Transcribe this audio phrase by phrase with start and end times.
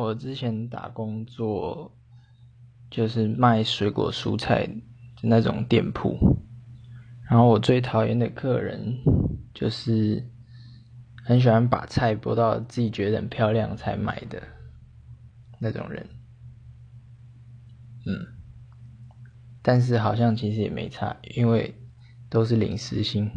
[0.00, 1.92] 我之前打工做，
[2.88, 4.72] 就是卖水果蔬菜的
[5.22, 6.16] 那种店铺，
[7.28, 8.96] 然后我最讨厌的客人
[9.52, 10.24] 就是
[11.24, 14.40] 很喜欢把菜剥到自己觉得很漂亮才买的
[15.58, 16.06] 那种人，
[18.06, 18.24] 嗯，
[19.62, 21.74] 但是好像其实也没差，因为
[22.30, 23.28] 都是临时性。